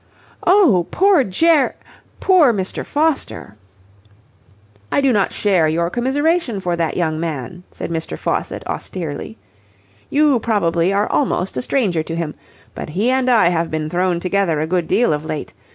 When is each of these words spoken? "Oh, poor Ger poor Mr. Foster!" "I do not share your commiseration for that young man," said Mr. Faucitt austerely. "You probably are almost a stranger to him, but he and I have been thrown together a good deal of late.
"Oh, 0.47 0.87
poor 0.89 1.23
Ger 1.23 1.75
poor 2.19 2.51
Mr. 2.51 2.83
Foster!" 2.83 3.55
"I 4.91 4.99
do 4.99 5.13
not 5.13 5.31
share 5.31 5.67
your 5.67 5.91
commiseration 5.91 6.59
for 6.59 6.75
that 6.75 6.97
young 6.97 7.19
man," 7.19 7.65
said 7.69 7.91
Mr. 7.91 8.17
Faucitt 8.17 8.65
austerely. 8.65 9.37
"You 10.09 10.39
probably 10.39 10.91
are 10.91 11.05
almost 11.11 11.55
a 11.55 11.61
stranger 11.61 12.01
to 12.01 12.15
him, 12.15 12.33
but 12.73 12.89
he 12.89 13.11
and 13.11 13.29
I 13.29 13.49
have 13.49 13.69
been 13.69 13.91
thrown 13.91 14.19
together 14.19 14.59
a 14.59 14.65
good 14.65 14.87
deal 14.87 15.13
of 15.13 15.23
late. 15.23 15.53